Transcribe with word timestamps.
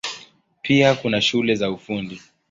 Pia 0.61 0.95
kuna 0.95 1.21
shule 1.21 1.55
za 1.55 1.71
Ufundi. 1.71 2.21